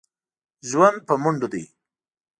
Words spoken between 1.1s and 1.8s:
منډو دی.